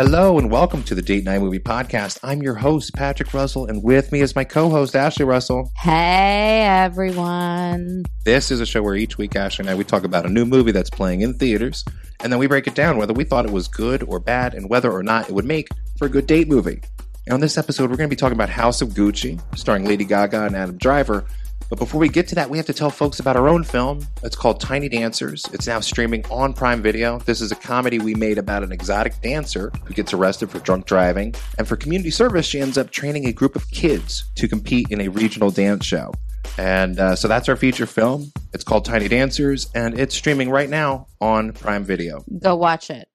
[0.00, 2.20] Hello and welcome to the Date Night Movie Podcast.
[2.22, 5.72] I'm your host, Patrick Russell, and with me is my co host, Ashley Russell.
[5.76, 8.04] Hey, everyone.
[8.24, 10.44] This is a show where each week, Ashley and I, we talk about a new
[10.44, 11.84] movie that's playing in theaters,
[12.20, 14.70] and then we break it down whether we thought it was good or bad and
[14.70, 15.66] whether or not it would make
[15.98, 16.80] for a good date movie.
[17.26, 20.04] And on this episode, we're going to be talking about House of Gucci, starring Lady
[20.04, 21.26] Gaga and Adam Driver.
[21.68, 24.06] But before we get to that, we have to tell folks about our own film.
[24.22, 25.44] It's called Tiny Dancers.
[25.52, 27.18] It's now streaming on Prime Video.
[27.18, 30.86] This is a comedy we made about an exotic dancer who gets arrested for drunk
[30.86, 31.34] driving.
[31.58, 35.02] And for community service, she ends up training a group of kids to compete in
[35.02, 36.14] a regional dance show.
[36.56, 38.32] And uh, so that's our feature film.
[38.54, 42.24] It's called Tiny Dancers, and it's streaming right now on Prime Video.
[42.42, 43.08] Go watch it.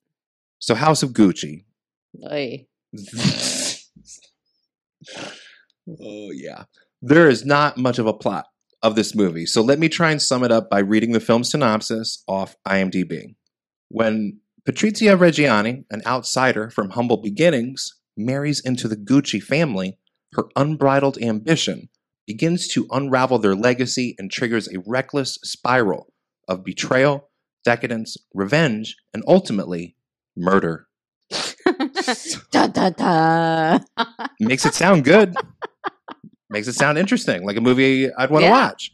[0.60, 1.66] So, House of Gucci.
[2.32, 2.68] Oy.
[6.00, 6.66] oh, yeah.
[7.02, 8.46] There is not much of a plot
[8.84, 9.46] of this movie.
[9.46, 13.36] So let me try and sum it up by reading the film synopsis off IMDb.
[13.88, 19.98] When Patrizia Reggiani, an outsider from humble beginnings, marries into the Gucci family,
[20.34, 21.90] her unbridled ambition
[22.28, 26.14] begins to unravel their legacy and triggers a reckless spiral
[26.48, 27.30] of betrayal,
[27.66, 29.96] decadence, revenge, and ultimately
[30.36, 30.88] murder.
[32.52, 33.80] da, da, da.
[34.40, 35.36] Makes it sound good.
[36.54, 38.52] Makes it sound interesting, like a movie I'd want to Yeah.
[38.68, 38.92] watch.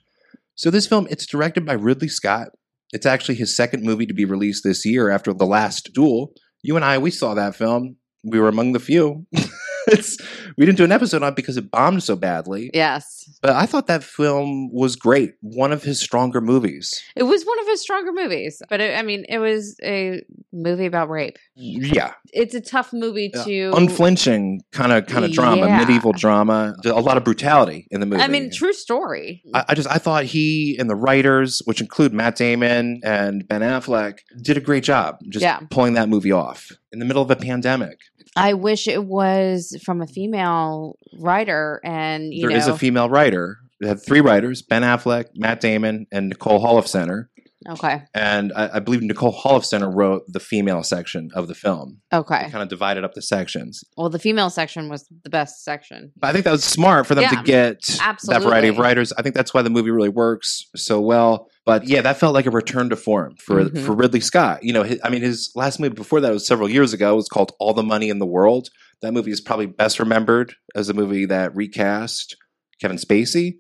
[0.56, 2.48] So this film, it's directed by Ridley Scott.
[2.94, 6.32] It's actually his second movie to be released this year after The Last Duel.
[6.64, 7.98] You and I, we saw that film.
[8.24, 9.26] We were among the few.
[9.88, 10.18] it's
[10.58, 12.72] we didn't do an episode on it because it bombed so badly.
[12.74, 13.16] yes.
[13.42, 15.36] But I thought that film was great.
[15.42, 17.02] One of his stronger movies.
[17.16, 20.22] It was one of his stronger movies, but it, I mean, it was a
[20.52, 21.38] movie about rape.
[21.56, 23.72] Yeah, It's a tough movie to.
[23.76, 25.78] unflinching kind of kind of drama, Yeah.
[25.80, 26.76] medieval drama.
[26.86, 28.22] A lot of brutality in the movie.
[28.22, 29.44] I mean, true story.
[29.54, 33.62] I, I just I thought he and the writers, which include Matt Damon and Ben
[33.62, 35.60] Affleck, did a great job just Yeah.
[35.70, 38.00] pulling that movie off in the middle of a pandemic.
[38.36, 43.10] I wish it was from a female writer, and you There is know, a female
[43.10, 43.58] writer.
[43.82, 47.26] They had three writers: Ben Affleck, Matt Damon, and Nicole Holofcener.
[47.70, 52.00] okay, And I, I believe Nicole Holofcener wrote the female section of the film.
[52.14, 52.50] okay.
[52.50, 53.84] Kind of divided up the sections.
[53.98, 56.12] Well, the female section was the best section.
[56.18, 57.82] But I think that was smart for them to Yeah, get
[58.28, 59.12] that variety of writers.
[59.18, 61.50] I think that's why the movie really works so well.
[61.70, 63.86] But yeah, that felt like a return to form for Mhm.
[63.86, 64.64] for Ridley Scott.
[64.64, 67.14] You know, his, I mean, his last movie before that was several years ago.
[67.14, 68.70] It was called All the Money in the World.
[69.02, 72.36] That movie is probably best remembered as a movie that recast
[72.82, 73.58] Kevin Spacey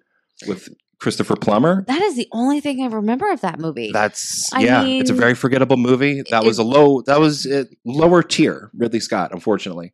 [0.47, 1.85] with Christopher Plummer.
[1.87, 3.91] That is the only thing I remember of that movie.
[3.93, 6.23] That's I yeah, it's a very forgettable movie.
[6.31, 7.01] That was a low.
[7.05, 9.31] That was a lower tier Ridley Scott.
[9.31, 9.93] Unfortunately,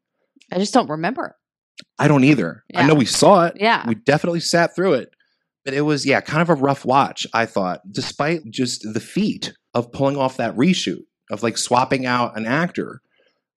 [0.52, 1.36] I just don't remember.
[2.00, 2.64] I don't either.
[2.74, 3.58] I know we saw it.
[3.60, 3.84] Yeah.
[3.88, 5.10] We definitely sat through it.
[5.66, 9.54] But it was, yeah, kind of a rough watch, I thought, despite just the feat
[9.74, 13.02] of pulling off that reshoot, of like swapping out an actor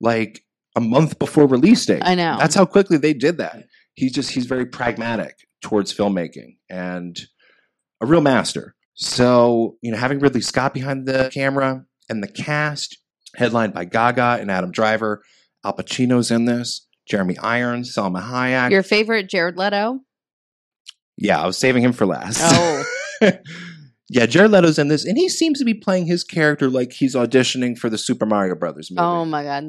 [0.01, 0.43] like
[0.75, 2.03] a month before release date.
[2.03, 2.37] I know.
[2.39, 3.65] That's how quickly they did that.
[3.95, 7.19] He's just, he's very pragmatic towards filmmaking and
[8.01, 8.75] a real master.
[8.95, 12.97] So, you know, having Ridley Scott behind the camera and the cast,
[13.37, 15.23] headlined by Gaga and Adam Driver,
[15.65, 18.71] Al Pacino's in this, Jeremy Irons, Salma Hayek.
[18.71, 20.01] Your favorite Jared Leto?
[21.19, 22.41] Yeah, I was saving him for last.
[22.43, 22.85] Oh.
[24.09, 27.15] yeah, Jared Leto's in this, and he seems to be playing his character like he's
[27.15, 29.01] auditioning for the Super Mario Brothers movie.
[29.03, 29.65] Oh my god.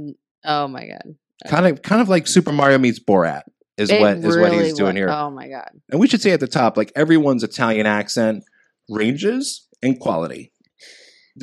[0.46, 1.16] Oh my god.
[1.48, 3.42] kind of, kind of like Super Mario meets Borat
[3.78, 5.10] is It what is what he's doing was- here.
[5.10, 5.70] Oh my god.
[5.90, 8.44] And we should say at the top, like everyone's Italian accent
[8.90, 10.52] ranges in quality.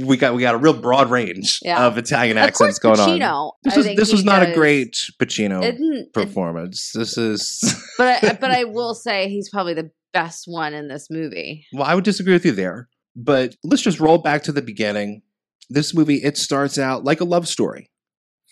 [0.03, 1.87] We got we got a real broad range Yeah.
[1.87, 3.29] of Italian Of accents course, going on.
[3.29, 3.53] Pacino.
[3.65, 6.93] This was this was not a great Pacino It didn't- it- performance.
[6.95, 7.63] This is
[7.99, 11.67] but I, but I will say he's probably the best one in this movie.
[11.73, 15.23] Well, I would disagree with you there, but let's just roll back to the beginning.
[15.69, 17.91] This movie, it starts out like a love story.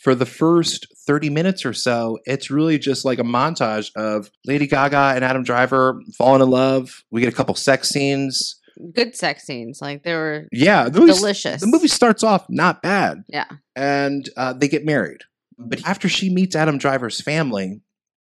[0.03, 4.67] For the first 30 minutes or so, it's really just like a montage of Lady
[4.67, 6.91] Gaga and Adam Driver falling in love.
[7.11, 8.61] We get a couple sex scenes.
[8.93, 11.61] Good sex scenes, like they were Yeah, the delicious.
[11.61, 13.23] the movie starts off not bad.
[13.29, 13.47] Yeah.
[13.77, 15.21] And uh, they get married.
[15.59, 17.81] But after she meets Adam Driver's family,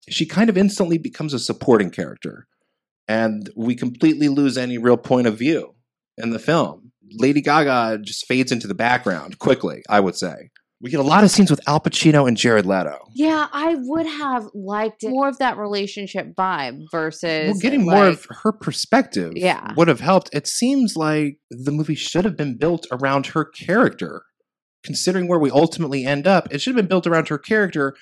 [0.09, 2.47] she kind of instantly becomes a supporting character.
[3.09, 5.75] and we completely lose any real point of view
[6.17, 6.93] in the film.
[7.13, 10.51] Lady Gaga just fades into the background quickly, I would say.
[10.83, 12.97] We get a lot of scenes with Al Pacino and Jared Leto.
[13.15, 18.27] Yeah, I would have liked more of that relationship vibe versus Well, getting more of
[18.43, 19.75] her perspective Yeah.
[19.77, 20.31] would have helped.
[20.33, 24.23] It seems like the movie should have been built around her character.
[24.83, 27.95] Considering where we ultimately end up, it should have been built around her character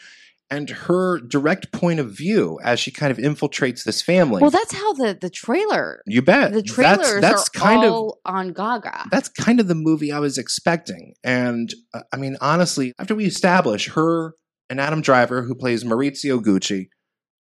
[0.50, 4.41] and her direct point of view as she kind of infiltrates this family.
[4.41, 6.53] Well, that's how the the trailer you bet.
[6.53, 9.09] the That's- trailers that's, are kind of all on Gaga.
[9.11, 11.15] that's kind of the movie I was expecting.
[11.23, 14.35] And uh, I mean, honestly, after we establish her
[14.71, 16.89] and Adam Driver, who plays Maurizio Gucci,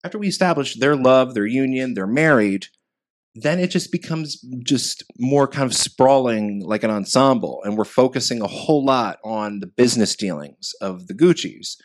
[0.04, 2.68] after we establish their love, their union, they're married,
[3.34, 7.62] then it just becomes just more kind of sprawling like an ensemble.
[7.64, 11.78] And we're focusing a whole lot on the business dealings of the Gucci's.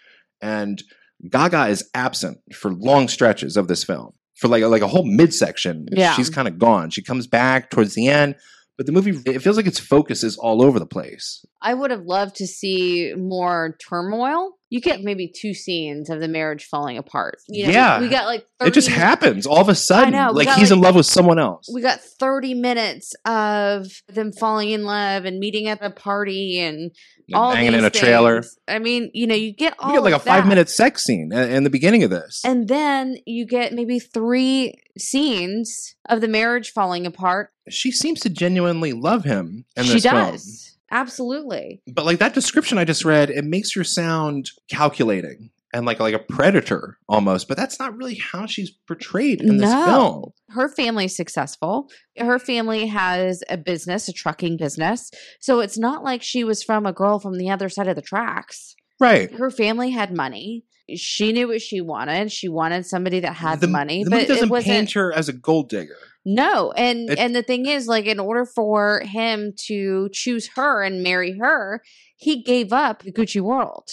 [0.42, 0.82] And
[1.28, 4.12] Gaga is absent for long stretches of this film.
[4.36, 6.14] For like like a whole midsection, Yeah.
[6.14, 6.90] she's kind of gone.
[6.90, 8.36] She comes back towards the end,
[8.78, 11.44] but the movie it feels like its focus is all over the place.
[11.60, 14.52] I would have loved to see more turmoil.
[14.70, 17.34] You get maybe two scenes of the marriage falling apart.
[17.48, 18.00] You know, Yeah.
[18.00, 20.12] we got like 30, It just happens all of a sudden.
[20.12, 21.68] know, like he's in love with someone else.
[21.74, 26.92] We got thirty minutes of them falling in love and meeting at a party and
[27.36, 28.42] all banging in a trailer.
[28.42, 28.58] things.
[28.68, 30.48] I mean, you know, you get all We get like a five that.
[30.48, 32.42] minute sex scene in, the beginning of this.
[32.44, 37.52] and then you get maybe three scenes of the marriage falling apart.
[37.68, 40.14] she seems to genuinely love him and she this film.
[40.32, 40.76] does.
[40.90, 41.80] Absolutely.
[41.86, 46.14] But like that description I just read, it makes her sound calculating and like like
[46.14, 47.48] a predator almost.
[47.48, 49.84] But that's not really how she's portrayed in this No.
[49.86, 50.32] film.
[50.50, 51.88] her family's successful.
[52.18, 55.10] Her family has a business, a trucking business.
[55.40, 58.02] So it's not like she was from a girl from the other side of the
[58.02, 58.74] tracks.
[58.98, 59.30] Right.
[59.32, 60.64] Her family had money.
[60.96, 62.32] She knew what she wanted.
[62.32, 64.72] She wanted somebody that had the, money, the but movie doesn't it wasn't.
[64.74, 65.96] paint her as a gold digger.
[66.26, 70.82] No, and It- and the thing is, like, in order for him to choose her
[70.82, 71.80] and marry her,
[72.16, 73.88] he gave up the Gucci world.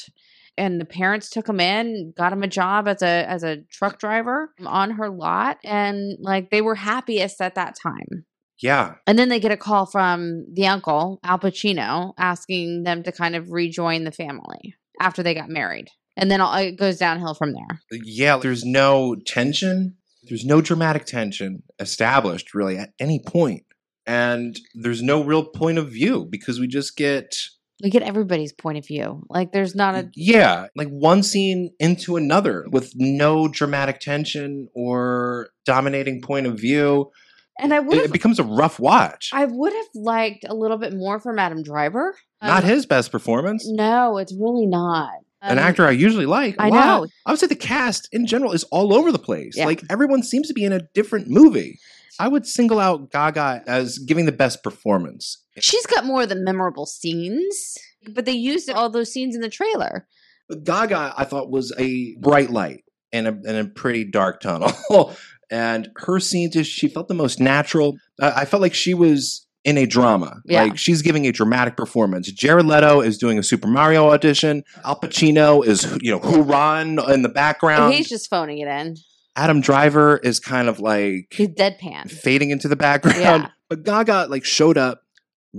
[0.57, 3.99] And the parents took him in, got him a job as a as a truck
[3.99, 8.25] driver on her lot, and like they were happiest at that time.
[8.59, 8.95] Yeah.
[9.05, 13.35] And then they get a call from the uncle, Al Pacino, asking them to kind
[13.35, 15.89] of rejoin the family after they got married.
[16.15, 17.81] And then it goes downhill from there.
[17.93, 18.37] Uh, yeah.
[18.37, 19.97] There's no tension.
[20.23, 23.63] There's no dramatic tension established really at any point.
[24.07, 27.35] And there's no real point of view because we just get
[27.83, 29.23] We get everybody's point of view.
[29.29, 35.49] Like there's not a yeah, like one scene into another with no dramatic tension or
[35.65, 37.11] dominating point of view.
[37.59, 39.29] and I would It, it becomes a rough watch.
[39.33, 42.15] I would have liked a little bit more from Adam Driver.
[42.41, 43.67] Not Um, his best performance.
[43.67, 45.11] No, it's really not.
[45.43, 46.55] An Um, actor I usually like.
[46.57, 47.05] I I know.
[47.27, 49.53] I would say the cast in general is all over the place.
[49.55, 49.65] Yeah.
[49.65, 51.79] Like everyone seems to be in a different movie.
[52.19, 55.43] I would single out Gaga as giving the best performance.
[55.59, 57.77] She's got more of the memorable scenes,
[58.09, 60.07] but they used all those scenes in the trailer.
[60.49, 64.71] But Gaga, I thought, was a bright light in a, in a pretty dark tunnel.
[65.51, 67.97] and her scenes, is she felt the most natural.
[68.21, 70.41] Uh, I felt like she was in a drama.
[70.45, 70.63] Yeah.
[70.63, 72.31] Like she's giving a dramatic performance.
[72.31, 74.63] Jared Leto is doing a Super Mario audition.
[74.85, 77.93] Al Pacino is, you know, Huron in the background.
[77.93, 78.95] He's just phoning it in.
[79.37, 82.09] Adam Driver is kind of like He's deadpan.
[82.11, 83.19] fading into the background.
[83.19, 83.49] Yeah.
[83.69, 85.01] But Gaga like showed up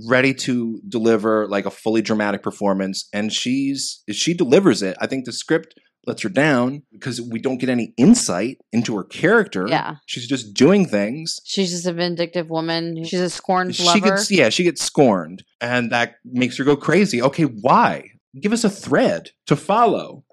[0.07, 4.97] ready to deliver like a fully dramatic performance and she's she delivers it.
[4.99, 5.75] I think the script
[6.07, 9.67] lets her down because we don't get any insight into her character.
[9.69, 9.97] Yeah.
[10.07, 11.39] She's just doing things.
[11.45, 13.05] She's just a vindictive woman.
[13.05, 14.01] She's a scorned She lover.
[14.01, 17.21] gets yeah, she gets scorned and that makes her go crazy.
[17.21, 18.05] Okay, why?
[18.41, 20.25] Give us a thread to follow.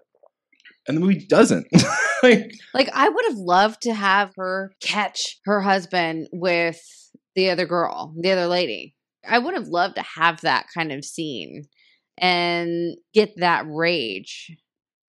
[0.87, 1.67] And the movie doesn't.
[2.23, 6.81] like Like I would have loved to have her catch her husband with
[7.35, 8.95] the other girl, the other lady.
[9.27, 11.63] I would have loved to have that kind of scene
[12.17, 14.55] and get that rage.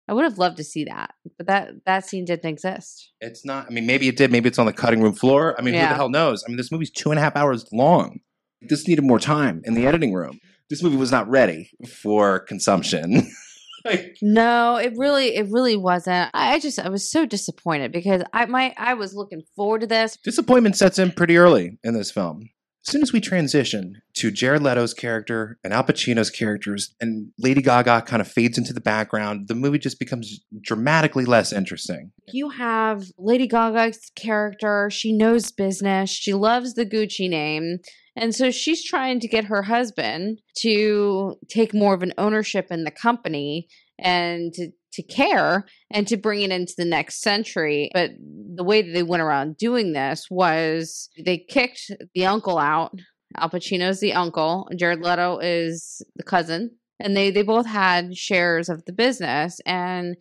[0.08, 3.10] I would have loved to see that, but that that scene didn't exist.
[3.20, 3.66] It's not.
[3.66, 4.30] I mean, maybe it did.
[4.30, 5.56] Maybe it's on the cutting room floor.
[5.58, 6.44] I mean, who the hell knows?
[6.46, 8.20] I mean, this movie's two and a half hours long.
[8.62, 10.38] This needed more time in the editing room.
[10.70, 11.70] This movie was not ready
[12.02, 13.30] for consumption.
[13.86, 16.30] like, No, it really, it really wasn't.
[16.34, 19.86] I I just, I was so disappointed because I my, I was looking forward to
[19.86, 20.16] this.
[20.16, 22.50] disappointment sets in pretty early in this film.
[22.86, 27.60] As soon as we transition to Jared Leto's character and Al Pacino's characters, and Lady
[27.60, 32.12] Gaga kind of fades into the background, the movie just becomes dramatically less interesting.
[32.28, 34.88] You have Lady Gaga's character.
[34.92, 36.10] She knows business.
[36.10, 37.78] She loves the Gucci name.
[38.16, 42.84] And so she's trying to get her husband to take more of an ownership in
[42.84, 43.68] the company
[43.98, 47.90] and to to care and to bring it into the next century.
[47.92, 48.12] But
[48.54, 52.92] the way that they went around doing this was they kicked the uncle out.
[53.36, 58.70] Al Pacino's the uncle, Jared Leto is the cousin, and they they both had shares
[58.70, 60.16] of the business and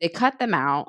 [0.00, 0.88] they cut them out.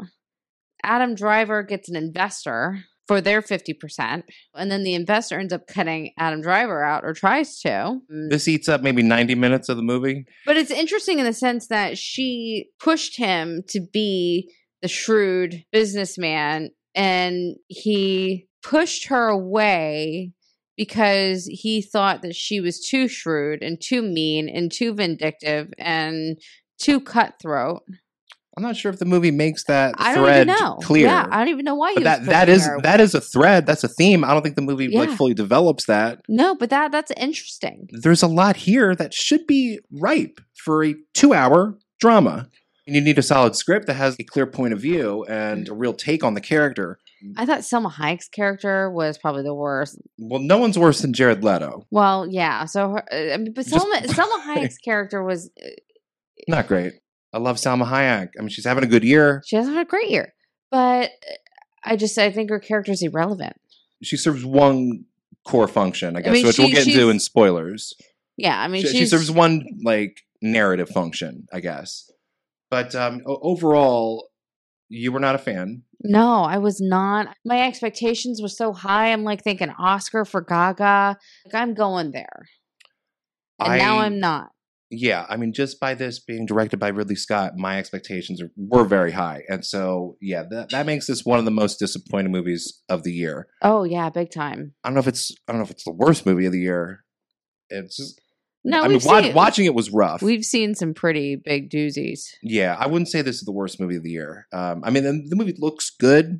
[0.83, 4.23] Adam Driver gets an investor for their 50%.
[4.55, 7.99] And then the investor ends up cutting Adam Driver out or tries to.
[8.11, 8.29] Mm.
[8.29, 10.25] This eats up maybe 90 minutes of the movie.
[10.45, 16.69] But it's interesting in the sense that she pushed him to be the shrewd businessman
[16.93, 20.33] and he pushed her away
[20.75, 26.37] because he thought that she was too shrewd and too mean and too vindictive and
[26.79, 27.83] too cutthroat.
[28.57, 30.77] I'm not sure if the movie makes that I don't thread even know.
[30.81, 31.05] clear.
[31.05, 33.67] Yeah, I don't even know why but that that is that is a thread.
[33.67, 34.23] That's a theme.
[34.23, 36.21] I don't think the movie like fully develops that.
[36.27, 37.87] No, but that that's interesting.
[37.91, 42.49] There's a lot here that should be ripe for a two-hour drama.
[42.87, 45.73] And you need a solid script that has a clear point of view and a
[45.73, 46.97] real take on the character.
[47.35, 49.99] I thought Salma Hayek's character was probably the worst.
[50.17, 51.85] Well, no one's worse than Jared Leto.
[51.91, 52.65] Well, yeah.
[52.65, 55.67] So, her, uh, I mean, but Just- Salma Salma Hayek's character was uh,
[56.47, 56.93] Not great.
[57.33, 58.29] I love Salma Hayek.
[58.37, 59.43] I mean, she's having a good year.
[59.45, 60.33] she hasn't had a great year,
[60.71, 61.33] but uh,
[61.83, 63.55] I just I think her character is irrelevant.
[64.03, 65.05] She serves one
[65.45, 67.93] core function, I guess, mean, which we'll get into in spoilers.
[68.37, 72.09] Yeah, I mean, she, she serves one like narrative function, I guess.
[72.69, 74.29] But um, overall,
[74.89, 75.83] you were not a fan.
[76.03, 77.35] No, I was not.
[77.43, 79.11] My expectations were so high.
[79.11, 81.17] I'm like thinking Oscar for Gaga.
[81.45, 82.47] Like I'm going there,
[83.59, 84.51] and I, now I'm not.
[84.89, 88.85] Yeah, I mean, just by this being directed by Ridley Scott, my expectations are, were
[88.85, 92.81] very high, and so yeah, that that makes this one of the most disappointing movies
[92.87, 93.47] of the year.
[93.61, 94.73] Oh yeah, big time.
[94.83, 96.61] I don't know if it's I don't know if it's the worst movie of the
[96.61, 97.03] year.
[97.69, 98.21] It's just,
[98.63, 100.21] No, I mean, seen, watching it was rough.
[100.21, 102.21] We've seen some pretty big doozies.
[102.41, 104.47] yeah, I wouldn't say this is the worst movie of the year.
[104.53, 106.39] Um, I mean, the, the movie looks good.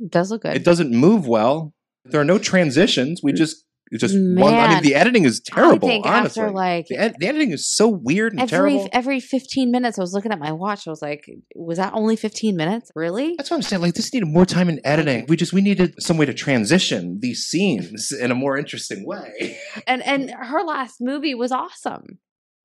[0.00, 0.56] It does look good.
[0.56, 1.72] It doesn't move well.
[2.04, 3.20] There are no transitions.
[3.22, 4.54] We just it's just one.
[4.54, 5.88] I mean, the editing is terrible.
[5.88, 8.88] I think honestly, after like the, ed- the editing is so weird and every terrible.
[8.92, 10.86] every 15 minutes, I was looking at my watch.
[10.86, 11.24] I was like,
[11.54, 12.90] was that only 15 minutes?
[12.94, 13.34] Really?
[13.36, 13.82] That's what I'm saying.
[13.82, 15.26] Like this needed more time in editing.
[15.28, 19.58] We just we needed some way to transition these scenes in a more interesting way.
[19.86, 22.18] And and her last movie was awesome.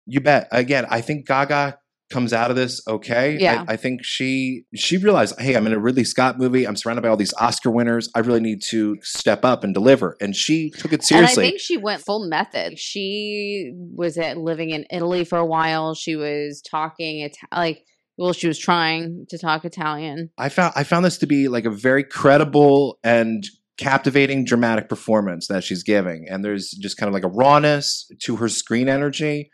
[0.07, 0.47] You bet.
[0.51, 1.77] Again, I think Gaga
[2.11, 3.37] comes out of this okay.
[3.39, 3.65] Yeah.
[3.67, 6.65] I, I think she she realized, hey, I'm in a Ridley Scott movie.
[6.65, 8.09] I'm surrounded by all these Oscar winners.
[8.13, 10.17] I really need to step up and deliver.
[10.21, 11.43] And she took it seriously.
[11.43, 12.77] And I think she went full method.
[12.77, 15.95] She was at, living in Italy for a while.
[15.95, 17.85] She was talking Ita- like
[18.17, 20.29] well, she was trying to talk Italian.
[20.37, 23.43] I found I found this to be like a very credible and
[23.77, 28.35] captivating dramatic performance that she's giving and there's just kind of like a rawness to
[28.35, 29.49] her screen energy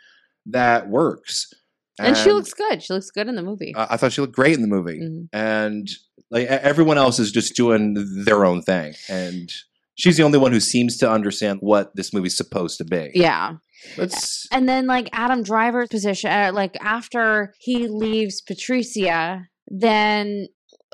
[0.46, 1.54] that works
[2.00, 2.82] And, she looks good.
[2.84, 3.74] She looks good in the movie.
[3.76, 5.30] I I thought she looked great in the movie Mhm.
[5.34, 5.88] and
[6.30, 9.50] like everyone else is just doing their own thing and
[9.96, 13.56] she's the only one who seems to understand what this movie's supposed to be Yeah.
[13.98, 20.48] Let's, And then like Adam Driver's position, uh, like after he leaves Patricia, then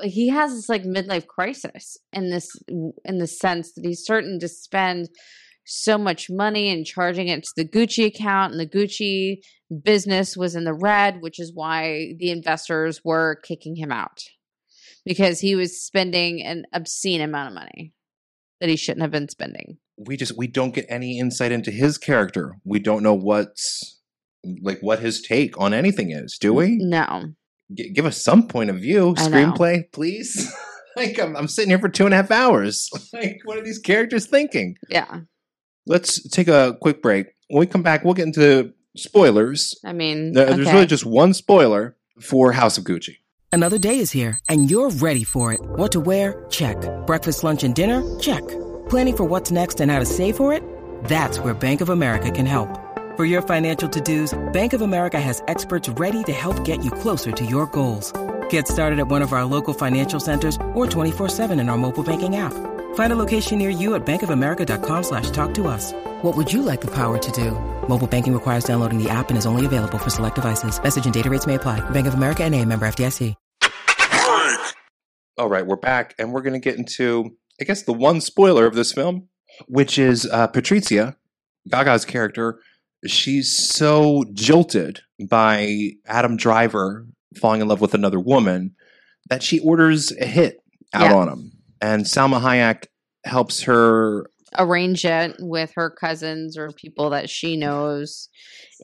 [0.04, 2.48] he has this like midlife crisis in this
[3.06, 5.10] in the sense that he's certain to spend
[5.66, 9.38] so much money and charging it to the Gucci account and the Gucci
[9.84, 14.22] business was in the red, which is why the investors were kicking him out.
[15.06, 17.94] Because he was spending an obscene amount of money
[18.62, 19.78] that he shouldn't have been spending.
[19.98, 22.56] we just we don't get any insight into his character.
[22.64, 24.00] We don't know what's
[24.62, 26.78] like what his take on anything is do we?
[26.78, 27.34] No.
[27.74, 30.52] G- give us some point of view screenplay please.
[30.96, 32.88] Like I'm, I'm sitting here for two and a half hours.
[33.14, 34.76] Like what are these characters thinking?
[34.90, 35.22] Yeah.
[35.86, 40.34] Let's take a quick break when we come back we'll get into spoilers I mean,
[40.34, 40.74] There- there's okay.
[40.74, 43.18] really just one spoiler for house of gucci
[43.52, 45.62] Another day is here, and you're ready for it.
[45.62, 46.44] What to wear?
[46.50, 46.76] Check.
[47.06, 48.02] Breakfast, lunch, and dinner?
[48.20, 48.42] Check.
[48.90, 50.64] Planning for what's next and how to save for it?
[51.06, 52.68] That's where Bank of America can help.
[53.16, 57.32] For your financial to-dos, Bank of America has experts ready to help get you closer
[57.32, 58.12] to your goals.
[58.50, 62.38] Get started at one of our local financial centers or 24-7 in our mobile banking
[62.38, 62.54] app.
[62.96, 65.94] Find a location near you at bankofamerica.com slash talk to us.
[66.24, 67.52] What would you like the power to do?
[67.88, 70.82] Mobile banking requires downloading the app and is only available for select devices.
[70.82, 71.88] Message and data rates may apply.
[71.92, 73.36] Bank of America and a member FDIC.
[75.40, 78.68] all right we're back and we're going to get into i guess the one spoiler
[78.68, 79.28] of this film
[79.68, 81.16] which is uh, patrizia
[81.68, 82.60] gaga's character
[83.08, 88.76] she's so jilted by adam driver falling in love with another woman
[89.28, 90.60] that she orders a hit
[90.94, 91.16] out Yeah.
[91.16, 91.52] on him
[91.84, 92.86] and salma hayek
[93.26, 94.26] helps her
[94.58, 98.30] arrange it with her cousins or people that she knows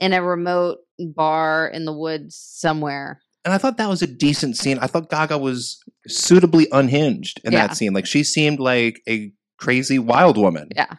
[0.01, 0.79] in a remote
[1.15, 3.21] bar in the woods somewhere.
[3.45, 4.79] And I thought that was a decent scene.
[4.79, 7.67] I thought Gaga was suitably unhinged in Yeah.
[7.67, 7.93] that scene.
[7.93, 10.93] Like she seemed like a crazy wild woman Yeah.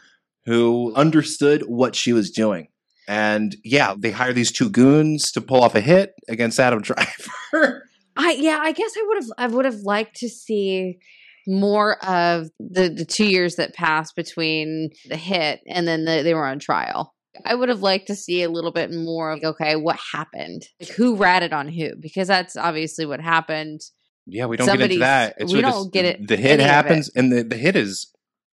[0.46, 2.68] who understood what she was doing.
[3.08, 7.88] And yeah, they hire these two goons to pull off a hit against Adam Driver.
[8.16, 10.98] I yeah, I guess I would have I would have liked to see
[11.46, 16.34] more of the the two years that passed between the hit and then the, they
[16.34, 17.14] were on trial.
[17.44, 20.62] I would have liked to see a little bit more of okay, what happened?
[20.80, 21.96] Like who ratted on who?
[21.98, 23.80] Because that's obviously what happened.
[24.26, 25.34] yeah, we don't get Somebody's- into that.
[25.40, 26.72] we sort don't get it- The hit any of it.
[26.72, 28.12] happens, and the, the hit is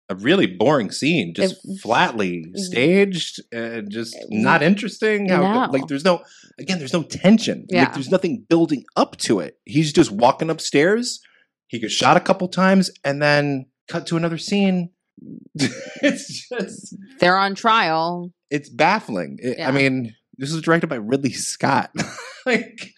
[0.09, 5.29] a really boring scene, just It- flatly staged and just It- not interesting.
[5.29, 5.73] How, No.
[5.73, 6.23] Like there's no,
[6.61, 7.67] again, there's no tension.
[7.69, 7.85] Yeah.
[7.85, 9.57] Like there's nothing building up to it.
[9.65, 11.21] He's just walking upstairs.
[11.69, 14.91] He gets shot a couple times, and then cut to another scene.
[15.55, 18.33] it's just They're on trial.
[18.51, 19.39] it's baffling.
[19.41, 19.69] It- Yeah.
[19.69, 21.91] I mean, this was directed by Ridley Scott.
[22.47, 22.91] like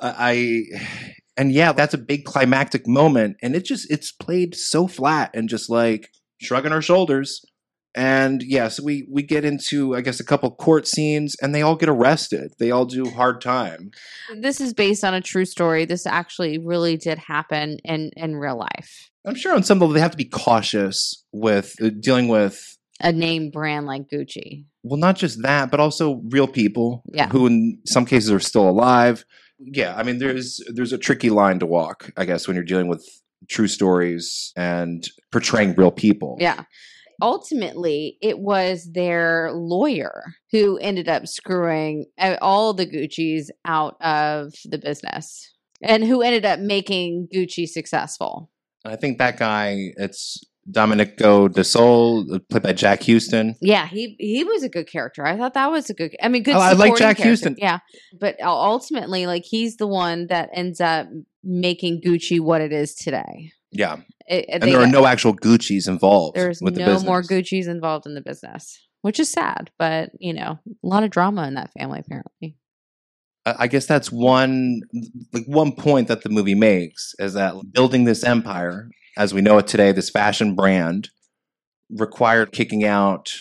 [0.00, 0.62] I
[1.36, 5.48] and yeah, that's a big climactic moment and it just it's played so flat and
[5.48, 6.08] just like
[6.40, 7.44] shrugging our shoulders.
[7.94, 11.62] And yeah, so we we get into I guess a couple court scenes and they
[11.62, 12.52] all get arrested.
[12.58, 13.90] They all do hard time.
[14.40, 15.84] This is based on a true story.
[15.84, 19.10] This actually really did happen in in real life.
[19.26, 23.12] I'm sure on some level they have to be cautious with uh, dealing with A
[23.12, 24.64] name brand like Gucci.
[24.82, 27.28] well not just that but also real people Yeah.
[27.28, 29.24] who in some cases are still alive
[29.58, 32.88] yeah i mean there's there's a tricky line to walk i guess when you're dealing
[32.88, 33.04] with
[33.48, 36.62] true stories and portraying real people Yeah.
[37.20, 44.52] Ultimately, it was their lawyer who ended up screwing uh, all the Gucci's out of
[44.64, 48.50] the business and who ended up making Gucci successful.
[48.84, 54.44] i think that guy it's domenico de sole played by jack huston Yeah, he he
[54.44, 55.24] was a good character.
[55.26, 56.14] I thought that was a good.
[56.22, 56.54] I mean, good.
[56.54, 57.30] Oh, I like Jack character.
[57.30, 57.56] Huston.
[57.58, 57.78] Yeah,
[58.20, 61.08] but ultimately, like he's the one that ends up
[61.42, 63.52] making Gucci what it is today.
[63.72, 63.96] Yeah
[64.26, 67.22] It, and they there are no actual gucci's involved There's with the no more.
[67.22, 69.70] Gucci's involved in the business, which is sad.
[69.78, 72.56] But you know, a lot of drama in that family apparently.
[73.46, 74.80] I I guess that's one
[75.32, 79.58] like one point that the movie makes is that building this empire as we know
[79.58, 81.10] it today, this fashion brand
[81.90, 83.32] required kicking out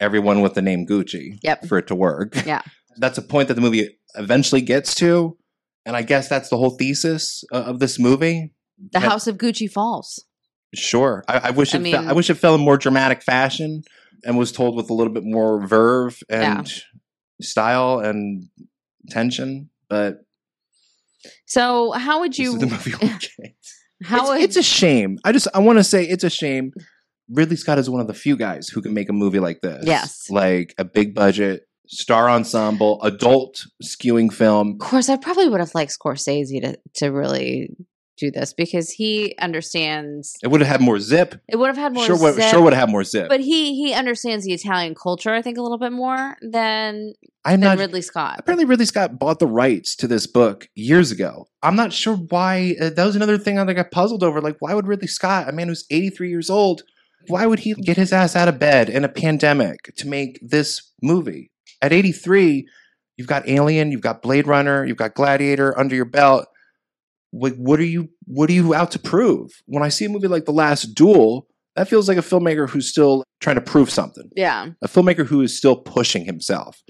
[0.00, 1.66] everyone with the name Gucci Yep.
[1.66, 2.34] for it to work.
[2.44, 2.62] Yeah.
[2.96, 5.38] That's a point that the movie eventually gets to,
[5.86, 8.52] and I guess that's the whole thesis of this movie.
[8.92, 10.24] The House of Gucci falls.
[10.74, 11.82] Sure, I, I wish I it.
[11.82, 13.82] fe- I wish it fell in more dramatic fashion
[14.24, 16.70] and was told with a little bit more verve and
[17.42, 18.48] style and
[19.08, 19.70] tension.
[19.88, 20.18] But
[21.46, 22.54] So how would this you?
[22.54, 22.92] is the movie.
[24.02, 25.18] How it's, would it's a shame.
[25.24, 26.72] I just I want to say it's a shame.
[27.28, 29.84] Ridley Scott is one of the few guys who can make a movie like this.
[29.86, 30.30] Yes.
[30.30, 34.78] like a big budget star ensemble, adult skewing film.
[34.80, 37.76] Of course, I probably would have liked Scorsese to to really
[38.20, 40.36] do this because he understands.
[40.42, 41.40] It would have had more zip.
[41.48, 42.04] It would have had more.
[42.04, 43.28] sure, would, zip, sure would have had more zip.
[43.28, 47.60] But he he understands the Italian culture, I think, a little bit more than I'm
[47.60, 47.78] than not.
[47.78, 48.36] Ridley Scott.
[48.38, 51.48] Apparently, Ridley Scott bought the rights to this book years ago.
[51.62, 52.76] I'm not sure why.
[52.80, 54.40] Uh, that was another thing I got puzzled over.
[54.40, 56.82] Like, why would Ridley Scott, a man who's 83 years old,
[57.28, 60.92] why would he get his ass out of bed in a pandemic to make this
[61.02, 61.50] movie?
[61.82, 62.68] At 83,
[63.16, 66.46] you've got Alien, you've got Blade Runner, you've got Gladiator under your belt.
[67.32, 68.08] Like, what are you?
[68.26, 69.50] What are you out to prove?
[69.66, 72.88] When I see a movie like The Last Duel, that feels like a filmmaker who's
[72.88, 76.82] still trying to prove something Yeah, a filmmaker who is still pushing himself.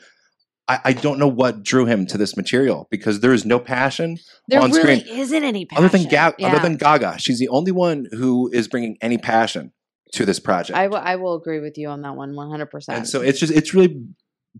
[0.67, 4.17] I, I don't know what drew him to this material because there is no passion
[4.49, 5.19] there on really screen.
[5.19, 5.85] isn't any passion.
[5.85, 6.49] other than Ga- yeah.
[6.49, 7.19] other than Gaga.
[7.19, 9.73] She's the only one who is bringing any passion
[10.15, 10.77] to this project.
[10.79, 12.99] I, w- I will agree with you on that one, one hundred percent.
[12.99, 14.01] and so it's just it's really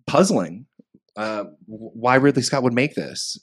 [0.07, 0.67] puzzling
[1.17, 3.39] uh, why Ridley Scott would make this.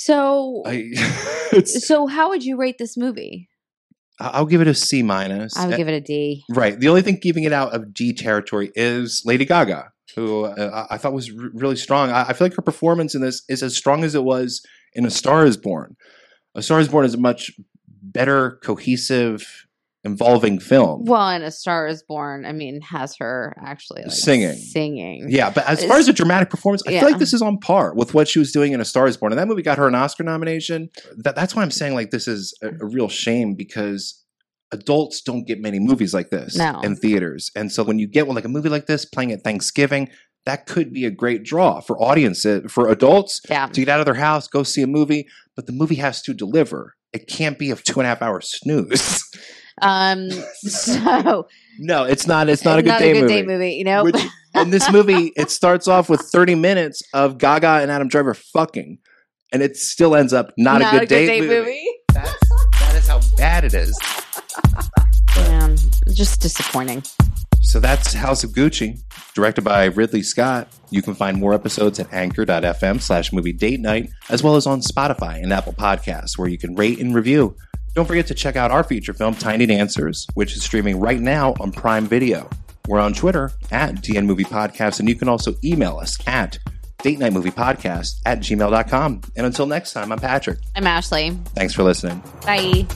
[0.00, 0.92] So I,
[1.64, 3.50] so how would you rate this movie?
[4.18, 5.54] I'll give it a C minus.
[5.56, 6.42] I would give it a D.
[6.48, 6.78] Right.
[6.78, 10.94] The only thing giving it out of D territory is Lady Gaga, who uh, I
[10.94, 12.10] I thought was r- really strong.
[12.10, 15.04] I, I feel like her performance in this is as strong as it was in
[15.04, 15.96] A Star Is Born.
[16.54, 17.50] A Star Is Born is a much
[18.02, 19.66] better, cohesive,
[20.04, 21.04] involving film.
[21.04, 22.46] Well, and A Star Is Born.
[22.46, 24.54] I mean, has her actually like, Singing.
[24.54, 25.26] singing.
[25.28, 27.00] Yeah, but as far as a dramatic performance, I Yeah.
[27.00, 29.16] feel like this is on par with what she was doing in A Star Is
[29.16, 29.32] Born.
[29.32, 30.88] And that movie got her an Oscar nomination.
[31.18, 34.24] That, that's why I'm saying like this is a, a real shame because
[34.72, 36.80] adults don't get many movies like this No.
[36.80, 37.50] in theaters.
[37.56, 40.08] And so when you get one like a movie like this playing at Thanksgiving,
[40.46, 43.66] that could be a great draw for audiences, for adults Yeah.
[43.66, 46.32] to get out of their house, go see a movie, but the movie has to
[46.32, 46.94] deliver.
[47.12, 49.22] It can't be a two and a half hour snooze.
[49.82, 50.28] Um.
[50.62, 52.48] So no, it's not.
[52.48, 53.34] It's not a good, not day, a good movie.
[53.34, 53.72] day movie.
[53.74, 54.04] You know.
[54.04, 54.16] Which-
[54.54, 58.98] in this movie, it starts off with 30 minutes of Gaga and Adam Driver fucking.
[59.52, 61.88] and it still ends up not, a good, date, movie.
[62.12, 62.34] That's,
[62.80, 63.96] that is how bad it is.
[65.36, 65.76] Man,
[66.12, 67.02] just disappointing.
[67.62, 68.98] So that's House of Gucci,
[69.34, 70.66] directed by Ridley Scott.
[70.90, 74.80] You can find more episodes at anchor.fm slash movie date night, as well as on
[74.80, 77.54] Spotify and Apple Podcasts, where you can rate and review.
[77.94, 81.54] Don't forget to check out our feature film, Tiny Dancers, which is streaming right now
[81.60, 82.48] on Prime Video.
[82.88, 86.58] We're on Twitter at DN Movie Podcast, and you can also email us at
[87.02, 89.20] date night movie podcast at gmail.com.
[89.36, 90.58] And until next time, I'm Patrick.
[90.76, 91.30] I'm Ashley.
[91.54, 92.22] Thanks for listening.
[92.42, 92.86] Bye.